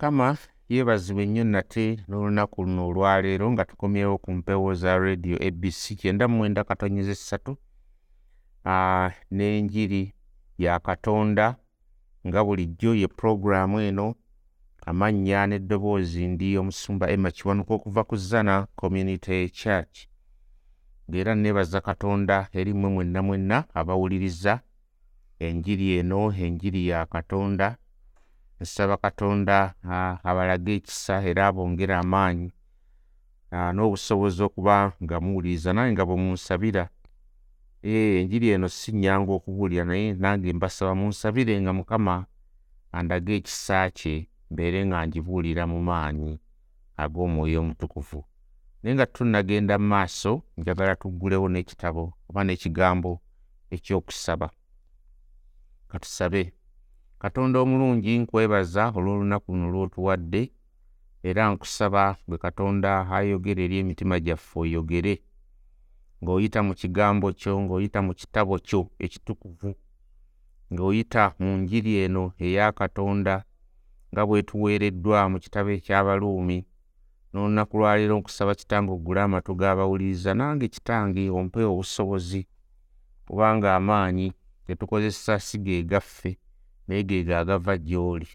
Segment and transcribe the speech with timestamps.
[0.00, 0.36] mukama
[0.68, 6.36] yeebazibwe nnyo nate n'olunaku luno olwaleero nga tukomyewo ku mpewo za radio abc kyenda mu
[6.38, 7.52] mwenda katonyeza essatu
[9.30, 10.02] n'enjiri
[10.58, 11.46] ya katonda
[12.26, 14.06] nga bulijjo ye puroguraamu eno
[14.88, 19.96] amannya n'eddoboozi ndi omusumba emma kiwanuka okuva ku zana community church.
[21.08, 24.60] Ng'era neebaza katonda eri mmwe mwenna mwenna abawuliriza
[25.46, 27.76] enjiri eno enjiri ya katonda
[28.60, 29.74] nsaba katonda
[30.28, 32.48] abalage ekisa era abongere amaanyi
[33.50, 36.84] ah, n'obusobozi okuba nga muwuliriza nange nga bwe munsabira.
[37.82, 42.26] Eh, enjiri eno si nnyangu okubuulira naye nange mbasaba munsabire nga mukama
[42.92, 46.32] andage ekisa kye mbeere nga ngibuulira mu maanyi
[47.02, 48.20] ag'omwoyo omutukuvu.
[48.82, 53.12] Naye nga tunnagenda mu maaso njagala tuggulewo n'ekitabo oba n'ekigambo
[53.74, 54.48] ekyokusaba.
[55.90, 56.42] Katusabe
[57.22, 60.42] katonda omulungi nkwebaza olw'olunaku luno lw'otuwadde
[61.28, 65.14] era nkusaba gwe katonda ayogera eri emitima gyaffe oyogere
[66.22, 69.70] ng'oyita mu kigambo kyo ng'oyita mu kitabo kyo ekitukuvu
[70.72, 73.34] ng'oyita mu njiri eno eya katonda
[74.12, 76.58] nga bwetuweereddwa mu kitabo eky'abaluumi.
[77.30, 82.42] N'olunaku lwaleero nkusaba kitange oggule amatu g'abawuliriza nange kitange ompe obusobozi
[83.26, 84.32] kubanga amaanyi
[84.66, 85.76] getukozesa si ge
[86.90, 88.26] naye ge gaagava gy'oli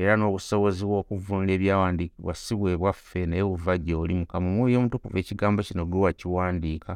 [0.00, 5.84] era n'obusobozi bw'okuvvuunula ebyawandiikibwa si bwe bwaffe naye buva gy'oli mukama omwoyo omutukuvu ekigambo kino
[5.84, 6.92] gwe wakiwandiika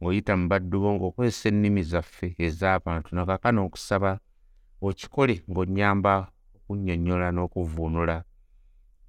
[0.00, 4.10] ng'oyita mu baddu bo ng'okozesa ennimi zaffe ez'abantu nakakano nkusaba
[4.88, 6.12] okikole ng'onnyamba
[6.56, 8.16] okunnyonnyola n'okuvvuunula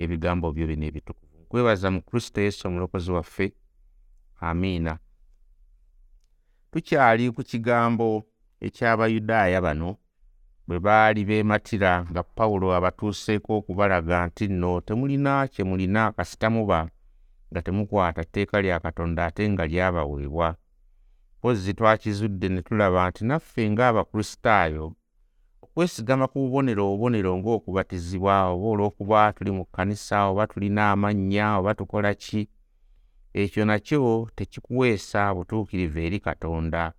[0.04, 1.36] ebigambo byo bino ebitukuvu.
[1.48, 3.48] Nkwebaza mu kristo yesu omulokozi waffe.
[4.48, 4.94] Amiina.
[6.72, 8.08] Tukyali ku kigambo
[8.66, 9.90] eky'abayudaaya bano
[10.68, 16.80] bwe baali beematira nga pawulo abatuuseeko okubalaga nti nno temulina kye mulina kasita muba
[17.52, 20.56] nga temukwata tteeka lya katonda ate nga lyabaweebwa.
[21.38, 24.86] Mpozzi twakizudde ne tulaba nti naffe ng'abakristaayo
[25.64, 32.12] okwesigama ku bubonero obubonero ng'okubatizibwa oba olw'okuba tuli mu kkanisa oba tulina amannya oba tukola
[32.24, 32.42] ki?
[33.42, 36.94] Ekyo nakyo tekikuweesa butuukirivu eri katonda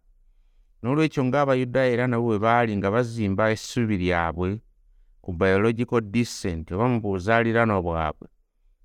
[0.87, 4.63] n'olwekyo ng'abayudaaya era nabo bwe baali nga bazimba essuubi lyabwe
[5.19, 8.27] ku biological descent oba mu buzaaliranwa bwabwe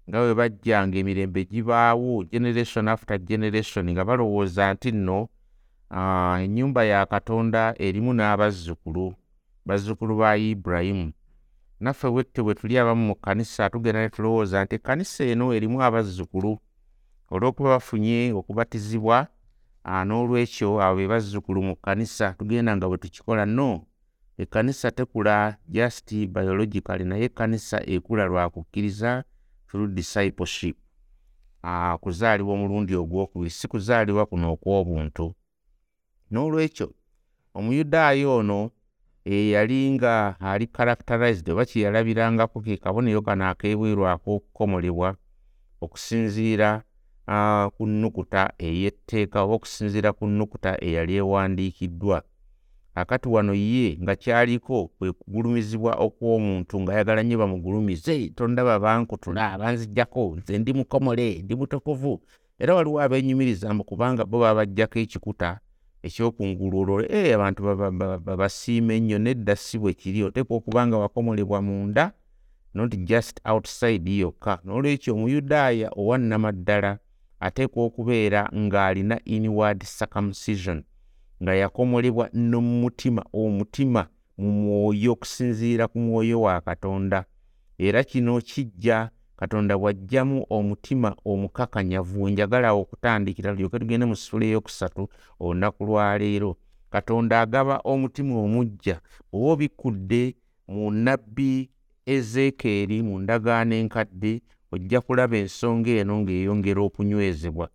[0.09, 5.29] nga bwe bajjanga emirembe gibaawo generation after generation nga balowooza nti nno
[6.43, 9.13] ennyumba ya katonda erimu n'abazzukulu
[9.67, 11.13] bazzukulu ba ibulayimu
[11.79, 16.51] naffe bwette bwe tuli abamu mu kkanisa tugenda ne tulowooza nti ekkanisa eno erimu abazzukulu
[17.33, 19.29] olw'okuba bafunye okubatizibwa
[19.83, 23.85] ah, n'olwekyo abo be bazzukulu mu kkanisa tugenda nga bwe tukikola no
[24.37, 29.23] ekkanisa tekula just biologically naye ekkanisa ekula lwa kukkiriza
[29.67, 30.77] through discipleship.
[31.63, 35.35] Ah, kuzaalibwa omulundi ogwokubiri si kuzaalibwa kuno okw'obuntu.
[36.31, 36.93] N'olwekyo
[37.53, 38.71] omuyudaaya ono
[39.25, 45.15] eyali nga ali characterized oba kye yalabirangako ke kabonero kano ak'ebweru ak'okukomolebwa
[45.81, 46.83] okusinziira
[47.77, 52.23] ku nnukuta ey'etteeka oba okusinziira ku nnukuta eyali ewandiikiddwa.
[52.95, 60.57] Akati wano ye nga kyaliko kwe kugulumizibwa okw'omuntu ng'ayagala nnyo bamugulumize tondaba bankutula banziggyako nze
[60.59, 62.21] ndi mukomole ndi mutukuvu.
[62.59, 65.59] Era waliwo abeenyumiriza mbu kubanga bo baba baggyako ekikuta
[66.03, 70.97] ekyokungulu olwo ee abantu baba- baba- babasiima ennyo nedda si bwe kiri oteekwa okuba nga
[70.97, 72.11] wakomolebwa munda
[72.73, 74.59] not just outside yokka.
[74.65, 76.99] N'olwekyo omuyudaaya owannamaddala
[77.45, 80.83] ateekwa okubeera ng'alina inward circumcision
[81.43, 84.01] nga yakomolebwa no mu mutima omutima
[84.37, 87.25] mu mwoyo okusinziira ku mwoyo wa katonda.
[87.77, 89.09] Era kino kijja
[89.41, 95.09] katonda bw'aggyamu omutima omukakanyavu wenjagala okutandikira tulyoke tugende mu ssula eyokusatu
[95.39, 96.51] olunaku lwaleero
[96.93, 99.01] katonda agaba omutima omuggya
[99.33, 100.23] oba obikkudde
[100.67, 101.69] mu nnabbi
[102.05, 104.33] ezeekeeri mu ndagaano enkadde
[104.71, 107.67] ojja kulaba ensonga eno ng'eyongera okunywezebwa.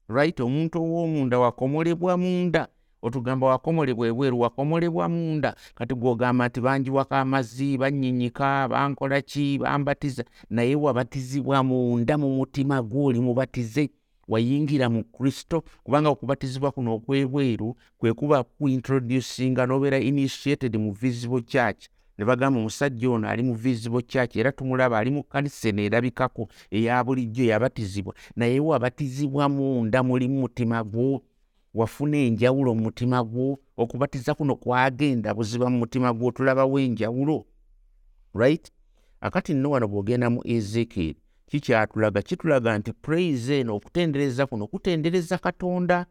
[0.08, 0.40] right?
[0.40, 2.68] Omuntu ow'omunda wakomolebwa munda
[3.02, 5.54] otugamba wakomolebwa ebweru wakomolebwa munda.
[5.74, 13.20] Kati gwogamba nti banjiwako amazzi bannyinyika bankola ki bambatiza naye wabatizibwa munda mu mutima gw'oli
[13.20, 13.90] mubatize.
[14.28, 21.88] Wayingira mu kristo kubanga okubatizibwa kuno okwebweru kwe kuba kuintroducinga nobeera initiated mu visible church
[22.18, 26.48] ne bagamba omusajja ono ali mu visible church era tumulaba ali mu kanisa eno erabikako
[26.70, 31.22] eya bulijjo yabatizibwa naye wabatizibwa munda muli mu mutima gwo
[31.74, 37.46] wafuna enjawulo mu mutima gwo okubatiza kuno kwagenda buziba mu mutima gwo tulabawo enjawulo
[38.34, 38.72] right?
[39.20, 46.06] Akati nno wano bw'ogenda mu ezekieri kikyatulaga kitulaga nti praise eno okutendereza kuno kutendereza katonda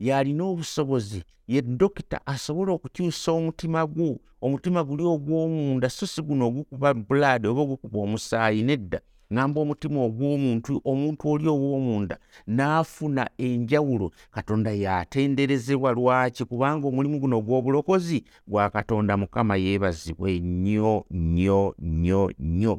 [0.00, 6.94] yalina obusobozi ye dokita asobola okukyusa omutima gwo omutima guli ogw'omunda so si guno ogukuba
[6.94, 9.00] blood oba ogukuba omusaayi nedda
[9.34, 12.16] ŋamba omutima ogw'omuntu omuntu oli ow'omunda
[12.56, 16.42] n'afuna enjawulo katonda yatenderezebwa lwaki?
[16.50, 22.74] Kubanga omulimu guno ogw'obulokozi gwa katonda mukama yeebazibwe nnyo nnyo nnyo nnyo.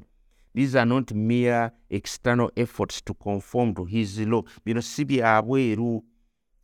[0.56, 4.44] These are not mere external efforts to conform to his law.
[4.66, 6.04] Bino si byabweru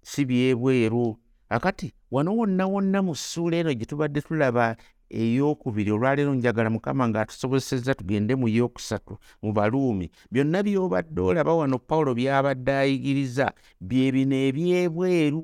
[0.08, 1.18] si byebweru.
[1.50, 4.76] Akati wano wonna wonna mu ssuula eno gye tubadde tulaba
[5.10, 10.12] eyokubiri olwaleero njagala mukama ng'atusobozesezza tugende mu yokusatu mu baluumi.
[10.32, 13.52] Byonna by'obadde olaba wano pawulo by'abadde ayigiriza
[13.82, 15.44] bye bino ebyebweru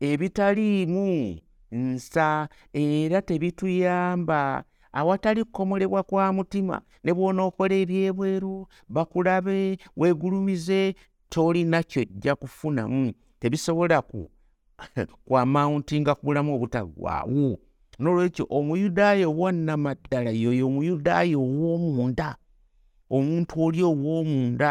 [0.00, 1.38] ebitaliimu
[1.72, 4.64] nsa era tebituyamba.
[4.92, 10.94] Awatali kukomolebwa kwa mutima ne bw'onookola ebyebweru bakulabe weegulumize
[11.30, 14.30] tolina kyojja kufunamu tebisobola ku
[15.26, 17.58] kwamountinga ku bulamu obutagwawo
[18.00, 22.28] nolwekyo omuyudaaya owannamaddala yoyo omuyudaaya ow'omunda
[23.16, 24.70] omuntu oli ow'omunda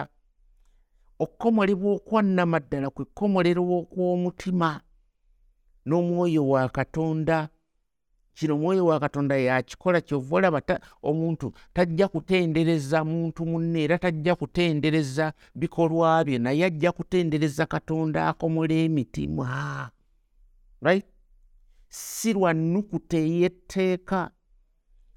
[1.24, 4.70] okukomolebwa okwannamaddala kwe kukomolero okw'omutima
[5.88, 7.38] n'omwoyo wa katonda
[8.40, 10.62] kino omwoyo wa katonda yakikola kyova olaba
[11.04, 18.74] omuntu tajja kutendereza muntu munne era tajja kutendereza bikolwa bye naye ajja kutendereza katonda akomola
[18.74, 19.92] emitima.
[20.82, 21.06] Right?
[21.90, 24.32] Si lwa nnukuta ey'etteeka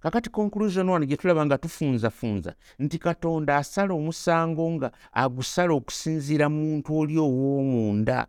[0.01, 6.99] kakati conclusion wano gye tulaba nga tufunzafunza nti katonda asala omusango nga agusala okusinziira muntu
[6.99, 8.27] oli ow'omunda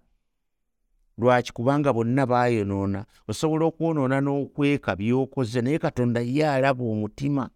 [1.18, 1.54] lwaki?
[1.54, 7.50] Kubanga bonna baayonoona osobola okwonoona n'okweka by'okoze naye katonda ye alaba omutima.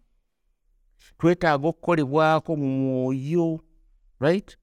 [1.18, 3.60] Twetaaga okukolebwako mu mwoyo
[4.20, 4.58] right?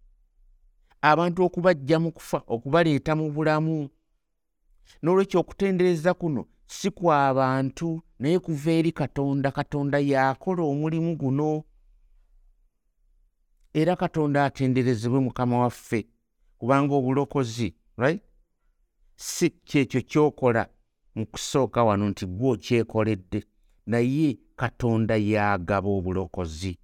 [1.01, 3.89] Abantu okubajja mu kufa okubaleeta mu bulamu.
[5.01, 11.63] N'olwekyo okutendereza kuno si kw'abantu naye kuva eri katonda katonda y'akola omulimu guno.
[13.73, 16.07] Era katonda atenderezebwe mukama waffe
[16.57, 18.23] kubanga obulokozi right
[19.15, 20.67] si kyekyo kyokola
[21.15, 23.43] mu kusooka wano nti gwe okyekoledde
[23.85, 26.77] naye katonda y'agaba obulokozi.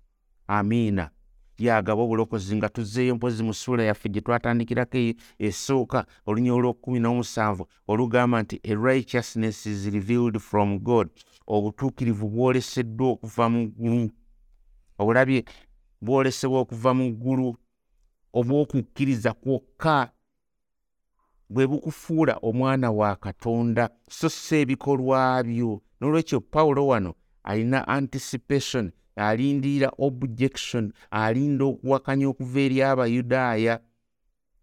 [0.48, 1.10] Amiina.
[1.58, 8.42] Yagaba obulokozi nga tuzzeeyo mpozi mu ssuula yaffe gye twatandikirako esooka olunya olwokumi n'omusanvu olugamba
[8.42, 11.08] nti a righteousness is revealed from god.
[11.48, 14.10] Obutuukirivu bwoleseddwa okuva mu ggulu.
[14.98, 15.46] Obulabye
[16.02, 17.56] bwolesebwa okuva mu ggulu
[18.34, 20.12] obw'okukkiriza kwokka
[21.54, 25.82] bwe bukufuula omwana wa katonda so si ebikolwa byo.
[26.00, 33.80] N'olwekyo pawulo wano alina anticipation alindirira objection alinda okuwakanya okuva eri abayudaaya.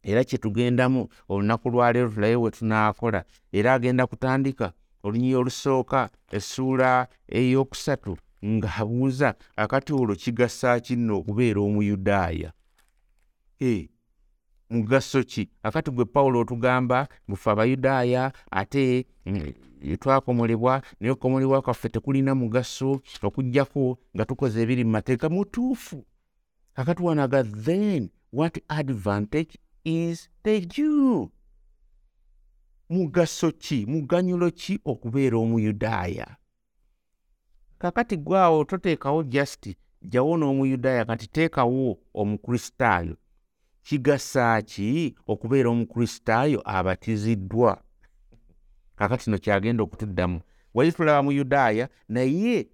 [0.02, 9.34] Era kyetugendamu olunaku lwaleero tulabe we tunaakola era agenda kutandika olunyi olusooka essuula eyokusatu ng'abuuza
[9.56, 12.52] akati olwo kigasa kinno okubeera omuyudaaya
[14.70, 15.48] mugaso ki?
[15.62, 19.52] Akati gwe pawulo otugamba bufe abayudaaya ate mm,
[20.00, 26.04] twakomolebwa naye okukomolebwa kwaffe tekulina mugaso okugjako nga tukoze ebiri mu mateeka mutuufu.
[26.74, 31.30] Akati wanaga then what advantage is the jew
[32.90, 33.86] mugaso ki?
[33.86, 36.36] Muganyulo ki okubeera omuyudaaya?
[37.78, 43.16] Kakati gwawo toteekawo just jjawo n'omuyudaaya kati teekawo omukristaayo
[43.88, 47.82] kigasa ki okubeera omukristaayo abatiziddwa.
[48.96, 50.40] Kakati no kyagenda okutuddamu.
[50.74, 52.68] Wali tulaba mu yudaaya naye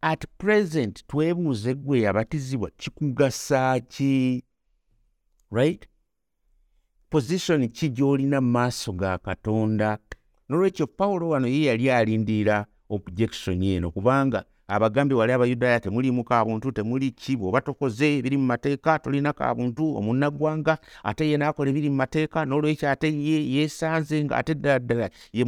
[0.00, 4.44] at present twebuuze gwe yabatizibwa kikugasa ki
[5.50, 5.86] right?
[7.10, 9.98] Position ki gy'olina mu maaso ga katonda?
[10.48, 17.10] N'olwekyo pawulo wano ye yali alindirira objection eno kubanga abagambye wali abayudaaya temuliimu kabuntu temuli
[17.10, 17.36] ki?
[17.36, 22.88] Bw'oba tokoze ebiri mu mateeka tolina kabuntu omunnaggwanga ate ye n'akola ebiri mu mateeka n'olwekyo
[22.88, 25.44] ate ye yeesanze nga ate ddala ddala ye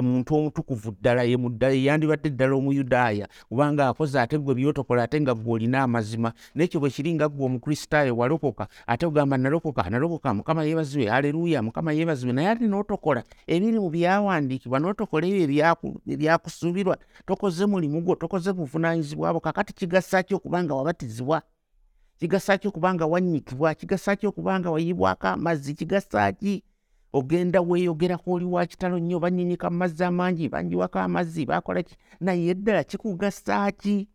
[0.00, 5.34] muntu omutukuvu ddala ye muddala yandibadde ddala omuyudaaya kubanga akoze ate gwe byotokola ate nga
[5.34, 6.32] gwe olina amazima.
[6.54, 11.92] N'ekyo bwe kiri nga gwe omukristaayo walokoka ate ogamba nalokoka nalokoka mukama yeebazibwe aleluuya mukama
[11.92, 15.44] yeebazibwe naye ate n'otokola ebiri mu byawandiikibwa n'otokola ebyo
[16.12, 16.98] ebyakusuubirwa
[17.38, 21.42] tokoze mulimu gwo tokoze buvunaanyizibwabo kakati kigasaki okubanga wabatizibwa?
[22.18, 23.74] Kigasaki okubanga wannyikibwa?
[23.74, 25.74] Kigasaki okubanga wayibwako amazzi?
[25.74, 26.64] Kigasaki
[27.12, 31.96] ogenda weeyogerako oli wa kitalo nnyo bannyinyika mu mazzi amangi banjiwako amazzi bakola ki?
[32.20, 34.08] Naye ddala kikugasaki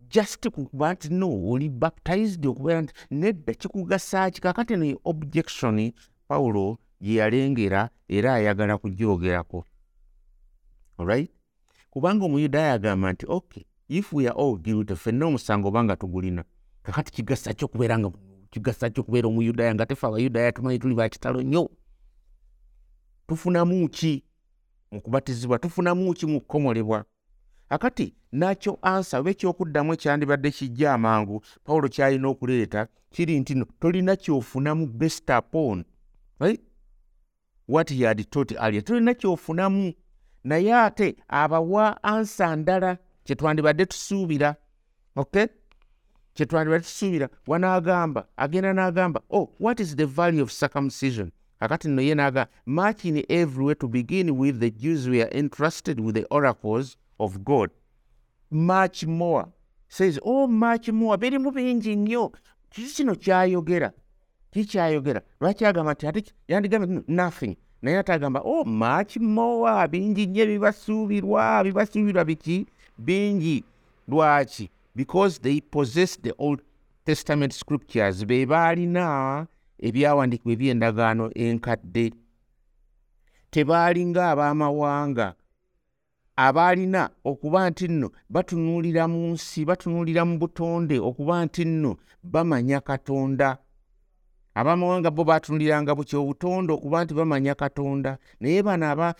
[0.00, 5.92] just kuba nti no oli baptized okubeera nti nedda kikugasaki kakati eno objection
[6.28, 9.64] pawulo gye yalengera era ayagala kugyogerako
[10.98, 11.30] alright
[11.94, 16.44] kubanga omuyudaaya agamba nti okay if we are all guilty ffenna omusango obanga tugulina
[16.82, 18.10] kakati kigasa ki okubeera nga
[18.50, 21.70] kigasa ki okubeera omuyudaaya nga tefe abayudaaya tumanyi tuli bakitalo nnyo.
[23.26, 24.24] Tufunamu ki
[24.92, 25.58] mu kubatizibwa?
[25.58, 27.04] Tufunamu ki mu kukomolebwa?
[27.68, 34.16] Akati nakyo ansa oba ekyokuddamu ekyandibadde kijja amangu pawulo kyalina okuleeta kiri nti no tolina
[34.16, 35.84] kyofunamu best upon.
[36.38, 36.60] Right?
[37.66, 39.92] what he had taught earlier tolina kyofunamu
[40.44, 44.56] naye ate abawa ansa ndala kyetwandibadde tusuubira
[45.16, 45.48] ok?
[46.34, 51.30] Kyetwandibadde tusuubira wanaagamba agenda n'agamba oh what is the value of circumcision?
[51.60, 56.00] Akati nno ye naaga much in every way to begin with the jews were entrusted
[56.00, 57.70] with the oracles of god.
[58.50, 59.46] Much more
[59.88, 62.32] says oh much more birimu bingi nnyo.
[62.70, 63.92] Kiki kino kyayogera?
[64.50, 70.42] Kikyayogera lwaki agamba nti ate yandigambye nothing naye ate agamba oh much more bingi nnyo
[70.42, 72.66] ebibasuubirwa bibasuubirwa biki?
[72.98, 73.64] Bingi.
[74.08, 74.70] Lwaki?
[74.96, 76.60] Because they possess the old
[77.04, 79.46] testament scriptures be baalina
[79.78, 82.12] ebyawandiikibwa eby'endagaano enkadde.
[83.50, 85.34] Tebaalinga ab'amawanga
[86.36, 93.58] abaalina okuba nti nno batunuulira mu nsi batunuulira mu butonde okuba nti nno bamanya katonda
[94.54, 98.18] abamawanga bo batunuliranga bukya obutonde okuba nti bamanya katonda.
[98.40, 99.14] Naye bano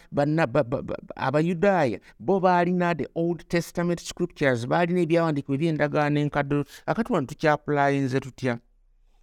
[1.16, 8.58] abayudaaya bo baalina the old testament scriptures baalina ebyawandiikibwa ebyendagaano enkadde akati wano tukyapulayinze tutya?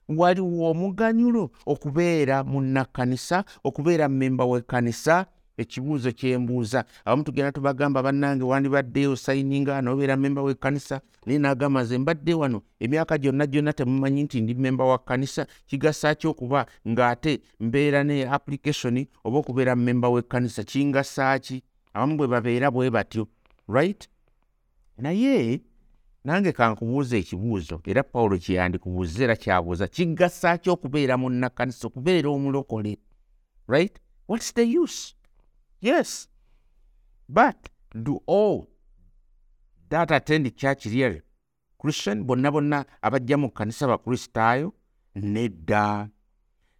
[0.10, 5.26] Waliwo omuganyulo okubeera munnakkanisa okubeera mmemba w'ekkanisa
[5.58, 6.86] ekibuuzo kyembuuza.
[7.06, 13.18] Abamu tugenda tubagamba bannange wandibadde osayininga nobeera memba w'ekkanisa naye nagamba nze mbadde wano emyaka
[13.18, 19.06] gyonna gyonna temumanyi nti ndi memba wa kkanisa kigasa ki okuba ng'ate mbeera ne application
[19.24, 21.64] oba okubeera memba w'ekkanisa kingasa ki?
[21.94, 23.28] Abamu bwe babeera bwe batyo
[23.68, 24.10] right?
[24.98, 25.62] Naye
[26.24, 32.98] nange kankubuuza ekibuuzo era pawulo kyeyandikubuuza era kyabuuza kigasa ki okubeera munnakkanisa okubeera omulokole
[33.68, 34.00] right?
[34.28, 35.16] What's the use
[35.82, 36.28] Yes.
[37.28, 38.68] But do all
[39.90, 41.22] that attend church really?
[41.80, 44.74] Christian bonna bonna abajja mu kkanisa bakristaayo
[45.16, 46.10] nedda.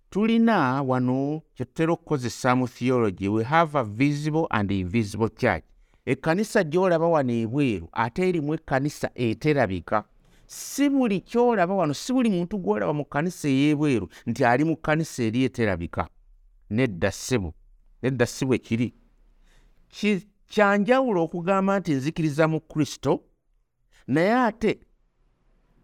[0.10, 5.64] Tulina wano kyetutera okukozesa mu theology we have a visible and invisible church.
[6.06, 10.04] Ekkanisa gy'olaba wano ebweru ate erimu ekkanisa eterabika.
[10.46, 15.24] Si buli kyolaba wano si buli muntu gw'olaba mu kkanisa ey'ebweru nti ali mu kkanisa
[15.24, 16.08] eri eterabika.
[16.70, 17.54] Nedda ssebo
[18.04, 18.94] nedda si bwe kiri
[20.48, 23.24] kyanjawulo okugamba nti nzikiriza mu kristo
[24.08, 24.80] naye ate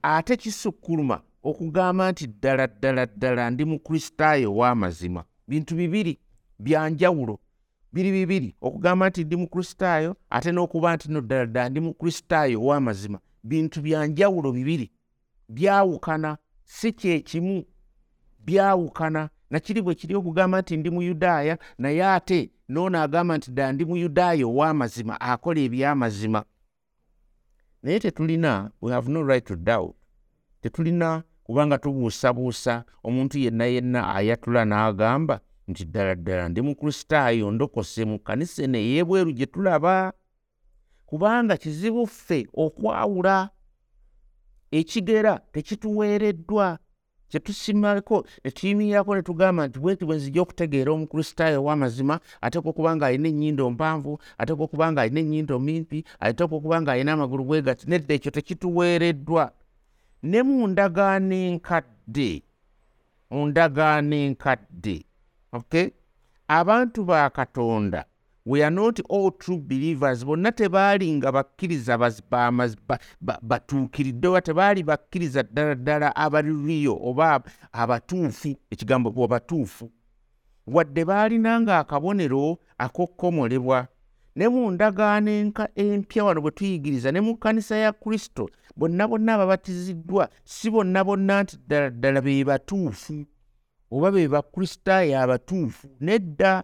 [0.02, 5.24] ate kisukkuluma okugamba nti ddala ddala ddala ndi mu kristaayo ow'amazima.
[5.48, 6.20] Bintu bibiri
[6.60, 7.40] byanjawulo
[7.94, 11.94] biri bibiri okugamba nti ndi mu kristaayo ate n'okuba nti no ddala ddala ndi mu
[11.94, 13.20] kristaayo ow'amazima.
[13.44, 14.92] Bintu byanjawulo bibiri.
[15.50, 17.64] Byawukana si kyekimu
[18.40, 23.86] byawukana nakiri bwe kiri okugamba nti ndi muyudaaya naye ate noono agamba nti ddala ndi
[23.86, 26.44] muyudaaya ow'amazima akola eby'amazima.
[27.84, 29.96] Naye tetulina we have no right to doubt.
[30.62, 38.20] Tetulina kubanga tubuusabuusa omuntu yenna yenna ayatula n'agamba nti ddala ddala ndi mukristaayo ndokose mu
[38.20, 40.14] kanisa eno ey'ebweru gye tulaba.
[41.06, 43.50] Kubanga kizibu ffe okwawula
[44.72, 46.80] ekigera tekituweereddwa
[47.30, 53.06] kyetusimako ne tuyimirako ne tugamba nti bweti bwe nzija okutegeera omukristaayo ow'amazima ateekwa okuba nga
[53.06, 57.62] alina ennyindo mpanvu ateekwa okuba nga alina ennyindo mimpi ateekwa okuba nga alina amagulu bwe
[57.62, 59.52] gati nedda ekyo tekituweereddwa.
[60.24, 62.32] Ne mu ndagaano enkadde
[63.30, 65.06] mu ndagaano enkadde
[65.54, 65.88] okay?
[66.48, 68.06] Abantu ba katonda
[68.48, 71.98] we are not all true believers bonna tebaali nga bakkiriza
[73.42, 79.92] batuukiridde oba tebaali bakkiriza ddala ddala abaliriyo oba abatuufu ekigambo bwabatuufu
[80.68, 83.88] wadde baalinanga akabonero ak'okkomolebwa
[84.36, 85.32] ne mu ndagaano
[85.76, 91.44] empya wano bwe tuyigiriza ne mu kkanisa ya kristo bonna bonna ababatiziddwa si bonna bonna
[91.44, 93.26] nti ddala ddala be batuufu
[93.92, 96.64] oba be bakristaayo abatuufu nedda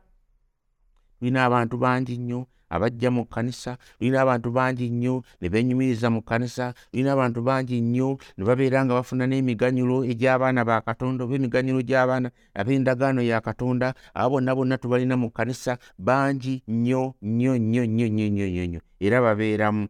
[1.24, 6.74] tulina abantu bangi nnyo abajja mu kkanisa tulina abantu bangi nnyo ne beenyumiriza mu kkanisa
[6.92, 12.28] tulina abantu bangi nnyo ne babeera nga bafuna n'emiganyulo egy'abaana ba katonda oba emiganyulo gy'abaana
[12.60, 13.96] ab'endagaano ya katonda.
[14.14, 18.82] Abo bonna bonna tubalina mu kkanisa bangi nnyo nnyo nnyo nnyo nnyo nnyo nnyo nnyo.
[19.00, 19.88] Era babeeramu.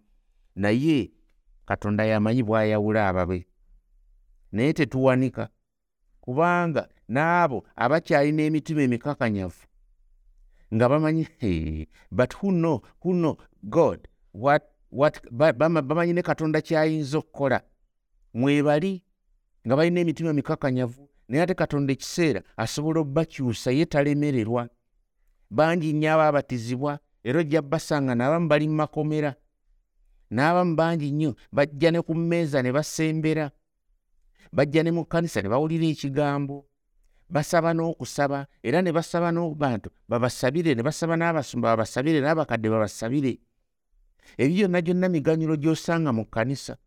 [0.55, 1.09] Naye
[1.65, 3.47] katonda yamanyi bw'ayawula ababe.
[4.51, 5.49] Naye tetuwanika
[6.21, 9.72] kubanga n'abo abakyalina emitima emikakanyavu
[10.73, 17.61] nga bamanyi but who know, who know god what, what, bamanyi ne katonda kyayinza okukola.
[18.33, 19.03] Mwebali
[19.67, 24.69] nga balina emitima mikakanyavu naye ate katonda ekiseera asobola obbakyusa ye talemererwa.
[25.49, 29.35] Bangi nnyo abaabatizibwa era ojja basanga n'abamu bali mu makomera.
[30.31, 33.51] N'abamu bangi nnyo bajja ne ku mmeeza ne basembera.
[34.51, 36.65] Bajja ne mu kkanisa ne bawulira ekigambo
[37.29, 43.39] basaba n'okusaba era ne basaba n'obantu babasabire ne basaba n'abasumba babasabire n'abakadde babasabire.
[44.37, 46.77] Ebyo byonna gyonna miganyulo gy'osanga mu kkanisa.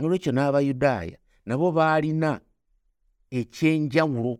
[0.00, 2.40] Olwekyo n'abayudaaya nabo baalina
[3.30, 4.32] ekyenjawulo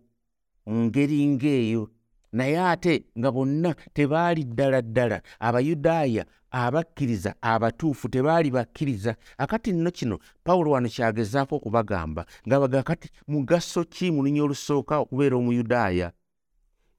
[0.67, 1.91] mu ngeri ng'eyo.
[2.33, 9.17] Naye ate nga bonna tebaali ddala ddala abayudaaya abakkiriza abatuufu tebaali bakkiriza.
[9.39, 15.37] Akati nno kino pawulo wano kyagezaako okubagamba ngaabaga kati mugaso ki mu lunya olusooka okubeera
[15.37, 16.13] omuyudaaya?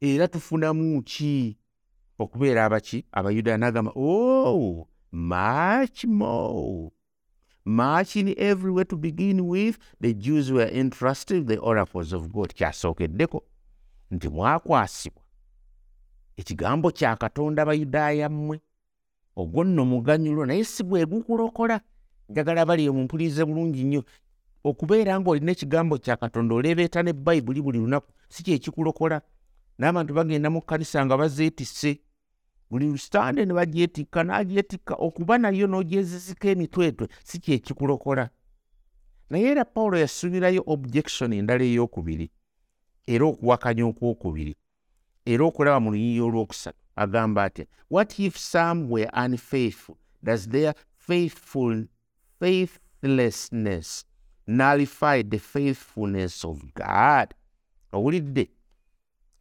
[0.01, 1.57] Era tufunamu ki?
[2.19, 4.07] Okubeera abaki abayudaaya n'agamba o
[4.47, 6.91] oh, much more.
[7.65, 9.77] Much in every way to begin with.
[9.99, 12.53] The jews were entrusted the oracles of god.
[12.53, 13.43] Kyasookeddeko
[14.11, 15.23] nti mwakwasibwa
[16.37, 18.61] ekigambo kya katonda abayudaaya mmwe
[19.35, 21.81] ogwo nno muganyulo naye si bwe gukulokola.
[22.29, 24.03] Njagala bali omumpulirize bulungi nnyo.
[24.63, 29.21] Okubeera ng'olina ekigambo kya katonda oleebeeta ne bayibuli buli lunaku si kyekikulokola
[29.79, 31.99] n'abantu bagenda mu kkanisa nga bazeetisse.
[32.69, 38.29] Buli sitande ne bagyetikka n'agyetikka okuba nayo n'ogyezizika emitwetwe si kyekikulokola
[39.31, 42.27] naye era pawulo yasubirayo objection endala ey'okubiri
[43.07, 44.53] era okuwakanya okwokubiri
[45.25, 49.97] era okulaba mu luyiyi olwokusatu agamba atya what if some were unfaithful?
[50.23, 51.85] Does their faithful
[52.39, 54.05] faithlessness
[54.47, 57.33] nullify the faithfulness of god?
[57.93, 58.49] Owulidde.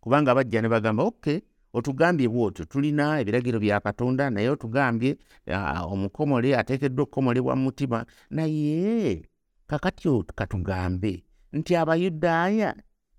[0.01, 1.41] Kubanga bajja ne bagamba okay
[1.73, 8.07] otugambye bwotyo tulina ebiragiro bya katonda naye otugambye uh, omukomole ateekeddwa okukomolebwa mu mutima.
[8.31, 9.23] Naye
[9.67, 12.75] kakati katugambe nti abayudaaya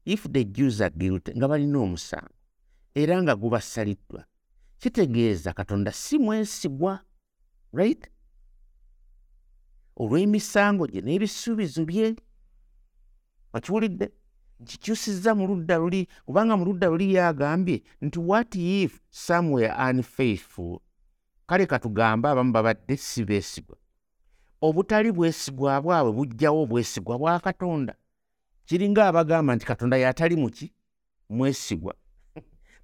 [0.05, 2.40] if the jews are guilty nga balina omusango
[2.95, 4.25] era nga gubasaliddwa
[4.77, 6.99] kitegeeza katonda si mwesigwa
[7.73, 8.07] right?
[9.95, 12.15] Olw'emisango gye n'ebisuubizo bye.
[13.53, 14.11] Okiwulidde
[14.59, 20.79] nkikyusizza mu ludda luli kubanga mu ludda luli yagambye nti what if somewere unfaithful?
[21.47, 23.77] Kale katugambe abamu babadde si beesigwa.
[24.61, 27.95] Obutali bwesigwa bwabwe bujjawo obwesigwa bwa katonda.
[28.65, 30.73] Kiringa abagamba nti katonda yatali muki
[31.29, 31.95] mwesigwa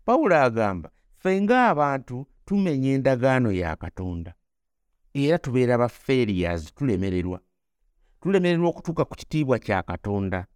[0.08, 0.90] pawulo agamba
[1.20, 4.34] ffe ng'abantu tumenya endagaano ya katonda.
[5.14, 7.40] Era tubeera ba failures tulemererwa.
[8.22, 10.48] Tulemererwa okutuuka ku kitiibwa kya katonda.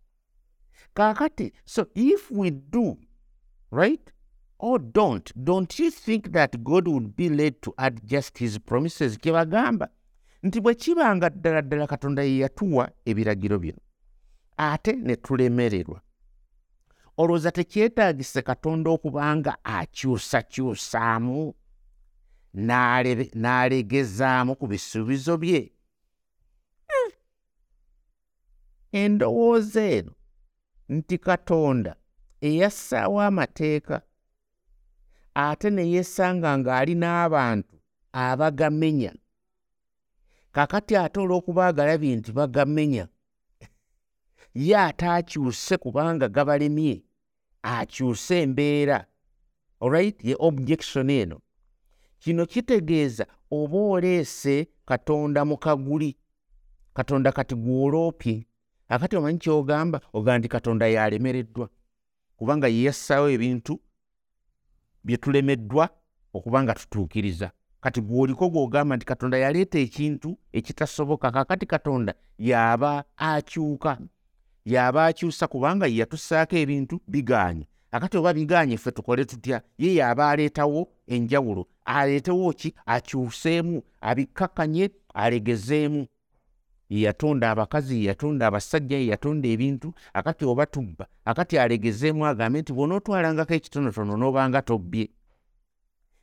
[0.94, 2.98] Kaakati so if we do
[3.72, 4.14] right?
[4.60, 5.32] Or don't?
[5.44, 9.18] Don't you think that god would be led to adjust his promises?
[9.18, 9.90] Kye bagamba
[10.44, 13.78] nti bwe kibanga ddala ddala katonda ye yatuwa ebiragiro bino
[14.58, 16.02] ate ne tulemererwa
[17.18, 21.54] olowooza tekyetaagise katonda okubanga akyusakyusaamu
[23.44, 25.72] n'alegezaamu ku bisuubizo bye
[26.90, 27.12] hmm.
[29.02, 30.14] endowooza eno
[30.90, 31.96] nti katonda
[32.48, 34.02] eyassaawo amateeka
[35.34, 37.76] ate ne yeesanga ng'ali n'abantu
[38.24, 39.14] abagamenya
[40.52, 43.06] kakati ate olw'okuba agalabye nti bagamenya
[44.54, 47.04] ye ate akyuse kubanga gabalemye
[47.64, 49.06] akyuse embeera.
[49.80, 51.42] Olright ye objection eno.
[52.20, 56.18] Kino kitegeeza oba oleese katonda mu kaguli.
[56.94, 58.46] Katonda kati gw'oloopye.
[58.90, 60.02] Akati omanyi kyogamba?
[60.14, 61.70] Ogamba nti katonda yalemereddwa.
[62.38, 63.80] Kubanga yeyassaawo ebintu
[65.04, 65.90] bye tulemeddwa
[66.34, 67.52] okuba nga tutuukiriza.
[67.82, 73.98] Kati gw'oliko gw'ogamba nti katonda yaleeta ekintu ekitasoboka kakati katonda y'aba akyuka
[74.66, 77.68] y'aba akyusa kubanga yeyatussaako ebintu bigaanye.
[77.92, 79.62] Akati oba bigaanye ffe tukole tutya?
[79.78, 81.68] Ye y'aba aleetawo enjawulo.
[81.86, 82.74] Aleetewo ki?
[82.86, 86.08] Akyuseemu abikakkanye alegezeemu.
[86.90, 89.94] Yeyatonda abakazi yeyatonda abasajja yeyatonda ebintu.
[90.14, 91.08] Akati oba tubba.
[91.26, 95.10] Akati alegezeemu agambe nti bw'onootwalangako ekitonotono n'obanga tobbye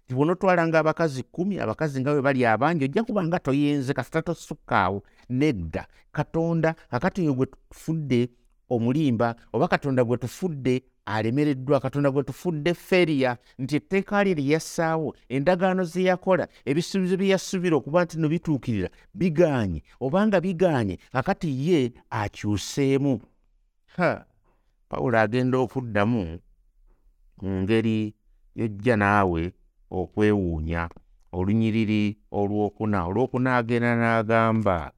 [0.08, 5.86] bw'onootwalanga abakazi kkumi abakazi nga bwe bali abangi ojja kuba nga toyenze kasita tosukkaawo nedda.
[6.12, 8.28] Katonda akati oyo gwe tufudde
[8.70, 15.84] omulimba oba katonda gwe tufudde alemereddwa katonda gwe tufudde feriya nti etteeka lye lyeyassaawo endagaano
[15.84, 19.82] ze yakola ebisuubizo bye yasubira okuba nti no bituukirira bigaanye.
[20.00, 23.20] Obanga bigaanye akati ye akyuseemu.
[23.96, 24.24] Ha!
[24.88, 26.40] Pawulo agenda okuddamu
[27.42, 28.14] mu ngeri
[28.56, 29.52] yojja naawe
[29.90, 30.88] okwewuunya
[31.32, 34.92] olunyiriri olwokuna olwokuna agenda n'agamba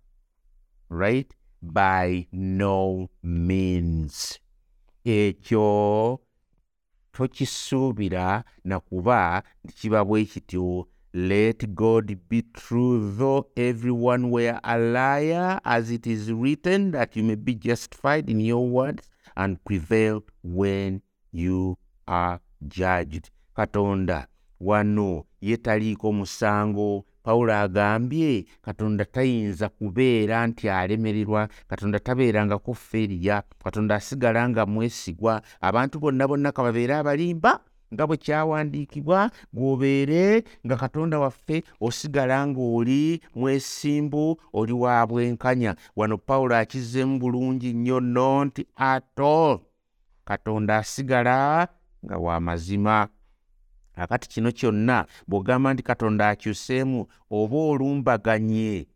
[0.90, 1.32] right?
[1.62, 4.38] By no means.
[5.04, 6.20] Ekyo
[7.12, 9.42] tokisuubira nakuba
[9.74, 10.86] kiba bwe kityo.
[11.12, 17.24] Let god be true though everyone were a liar as it is written that you
[17.24, 21.76] may be justified in your words and prevail when you
[22.06, 23.30] are judged.
[23.56, 24.26] Katonda
[24.60, 27.04] wano yetaliiko musango.
[27.22, 36.00] Pawulo agambye katonda tayinza kubeera nti alemererwa katonda tabeerangako feriya katonda asigala nga mwesigwa abantu
[36.00, 37.60] bonna bonna kababeere abalimba
[37.94, 45.76] nga bwe kyawandiikibwa gwobeere nga katonda waffe osigala ng'oli mwesimbu oli wa bwenkanya.
[45.96, 49.60] Wano pawulo akizzemu bulungi nnyo no nti atol
[50.24, 51.68] katonda asigala
[52.04, 53.08] nga wa mazima
[54.02, 58.86] akati kino kyonna bw'ogamba nti katonda akyuseemu oba olumbaganye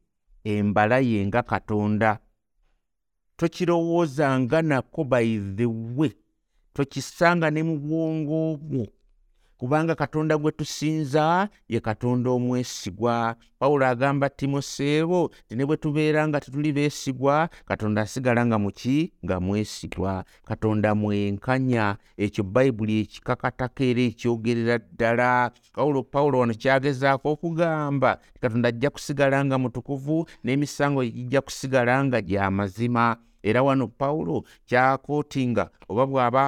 [0.44, 2.18] embala ye nga katonda
[3.36, 6.12] tokirowoozanga nako by the way
[6.74, 8.86] tokisanga ne mu bwongo bwo
[9.64, 13.36] kubanga katonda gwe tusinza ye katonda omwesigwa.
[13.58, 19.40] Pawulo agamba timoseewo ti ne bwe tubeera nga tetuli beesigwa katonda asigala nga muki nga
[19.40, 20.24] mwesigwa.
[20.44, 21.96] Katonda mwenkanya.
[22.16, 25.50] Ekyo bayibuli ekikakatako era ekyogerera ddala.
[25.72, 32.50] Pawulo pawulo wano kyagezaako okugamba katonda ajja kusigala nga mutukuvu n'emisango gijja kusigala nga gya
[32.50, 33.16] mazima
[33.48, 34.36] era wano pawulo
[34.68, 36.42] kyakootinga oba bw'aba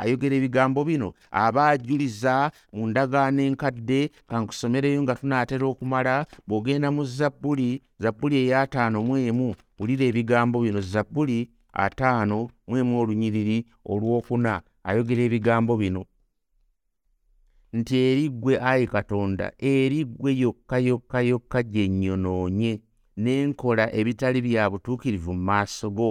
[0.00, 2.34] ayogera ebigambo bino aba ajuliza
[2.76, 6.14] mu ndagaano enkadde kankusomereyo nga tunaatera okumala
[6.46, 7.68] bw'ogenda mu zabbuli
[8.02, 11.38] zabbuli ey'ataano mu emu wulira ebigambo bino zabbuli
[11.84, 13.58] ataano mu emu olunyiriri
[13.90, 14.52] olwokuna
[14.88, 16.02] ayogera ebigambo bino.
[17.74, 22.72] Nti eri ggwe ayi katonda eri ggwe yokka yokka yokka gye nnyonoonye
[23.22, 26.10] n'enkola ebitali bya butuukirivu mu maaso go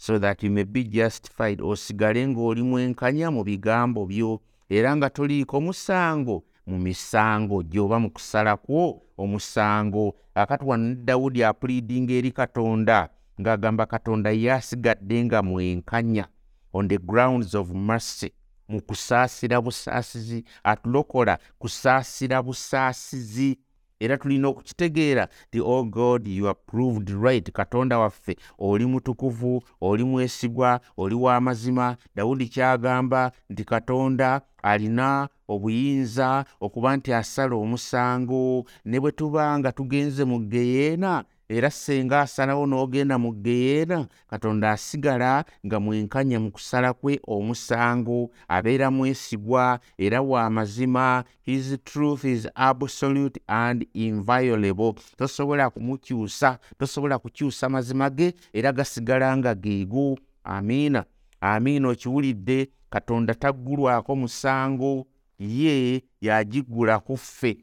[0.00, 1.60] so that you may be justified.
[1.60, 8.56] Osigale ng'oli mwenkanya mu bigambo byo era nga toliiko musango mu misango gy'oba mu kusala
[8.56, 10.16] kwo omusango.
[10.34, 13.08] Akati wano ne dawudi apuliidinga eri katonda
[13.40, 16.28] ng'agamba katonda ye asigadde nga mwenkanya
[16.72, 18.32] on the grounds of mercy
[18.68, 23.58] mu kusaasira busaasizi atulokola kusaasira busaasizi
[24.00, 27.52] era tulina okukitegeera ti o oh god you are proved right.
[27.52, 36.96] Katonda waffe oli mutukuvu oli mwesigwa oli w'amazima dawudi kyagamba nti katonda alina obuyinza okuba
[36.96, 43.34] nti asala omusango ne bwe tuba nga tugenze mu geyeena era senga asalawo n'ogenda mu
[43.34, 51.76] geyeena katonda asigala nga mwenkanya mu kusala kwe omusango abeera mwesigwa era wa mazima his
[51.84, 54.94] truth is absolute and inviolable.
[55.16, 61.04] Tosobola kumukyusa tosobola kukyusa mazima ge era gasigala nga geego amiina
[61.40, 65.06] amiina okiwulidde katonda taggulwako musango
[65.38, 67.58] ye yagiggula ku ffe.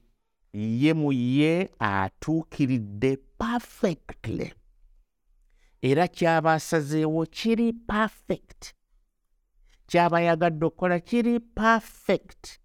[0.54, 4.54] Ye mu ye atuukiridde perfectly.
[5.82, 8.74] Era kyaba asazeewo kiri perfect.
[9.88, 12.60] Kyaba yagadde okukola kiri perfect.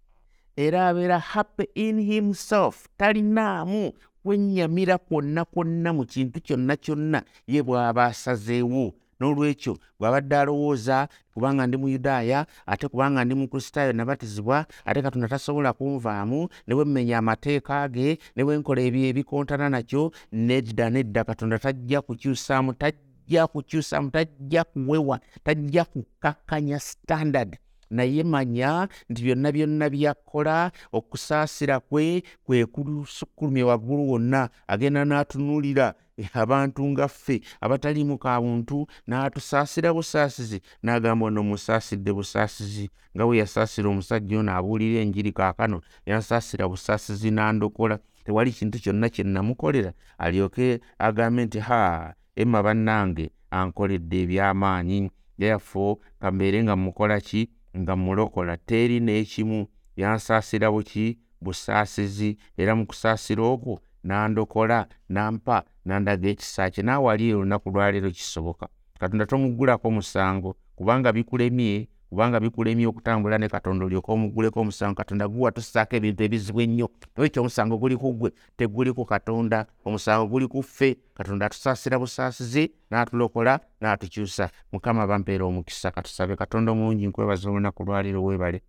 [0.55, 8.05] Era abeera happy in himself talinaamu kwennyamira kwonna kwonna mu kintu kyonna kyonna ye bw'aba
[8.05, 15.73] asazeewo n'olwekyo bw'abadde alowooza kubanga ndi muyudaaya ate kubanga ndi mukristaayo nabatizibwa ate katonda tasobola
[15.73, 21.59] kunvaamu ne bwe mmenya amateeka ge ne bwe nkola ebyo ebikontana nakyo nedda nedda katonda
[21.59, 27.57] tajja kukyusaamu tajja kukyusaamu tajja kuwewa tajja kukkakkanya standard
[27.93, 34.49] naye manya nti byonna byonna byakkola okusaasira kwe kwe kulusukkulumye waggulu wonna.
[34.67, 35.93] Agenda n'atunuulira
[36.33, 40.61] abantu nga ffe abataliimu ka buntu n'atusaasira busaasizi.
[40.83, 42.89] N'agamba ono musaasidde busaasizi.
[43.15, 47.99] Nga bwe yasaasira omusajja ono abuulira enjiri kaakano yansaasira busaasizi n'andokola.
[48.25, 55.11] Tewali kintu kyonna kye namukolera alyoke agambe nti ha emma bannange ankoledde eby'amaanyi.
[55.39, 61.17] Therefore kambeere nga mukola ki nga mulokola teri n'ekimu yansaasira buki?
[61.41, 62.37] Busaasizi.
[62.57, 66.83] Era mu kusaasira okwo n'andokola n'ampa n'andaga ekisa kye.
[66.83, 68.67] Naawe ali olunaku lwaleero kisoboka.
[68.99, 74.95] Katonda tomuggulako musango kubanga bikulemye kubanga bikulemye okutambula ne katonda olyoka omugguleko omusango.
[74.95, 76.87] Katonda guwa tussaako ebintu ebizibu ennyo.
[77.17, 79.65] Ekyo omusango guli ku ggwe teguli ku katonda.
[79.85, 80.97] Omusango guli ku ffe.
[81.17, 84.49] Katonda atusaasira busaasizi n'atulokola n'atukyusa.
[84.71, 88.61] Mukama bampeera omukisa katusabe katonda omulungi nkwebaza olunaku lwaleero weebale.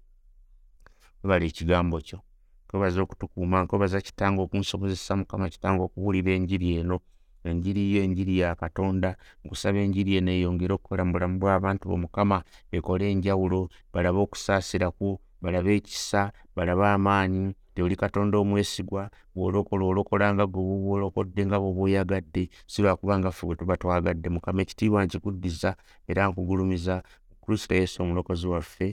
[1.23, 2.19] Weebale ekigambo kyo.
[2.65, 7.01] Nkwebaza okutukuuma nkwebaza kitange okunsobozesa mukama kitange okuwulira enjiri eno
[7.45, 12.39] enjiri yo enjiri ya katonda nkusaba enjiri eno eyongere okukola mu bulamu bw'abantu bomukama
[12.77, 13.61] ekole enjawulo
[13.93, 15.09] balabe okusaasiraku
[15.43, 22.43] balabe ekisa balabe amaanyi teoli katonda omwesigwa bw'olokola olokola nga gwe bwolokodde nga bwe bweyagadde
[22.71, 24.29] si lwakubanga ffe bwe tuba twagadde.
[24.31, 25.71] Mukama ekitiibwa nkikuddiza
[26.11, 27.03] era nkugulumiza
[27.43, 28.89] kristo yesu omulokozi waffe.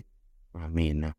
[0.53, 1.13] Amiina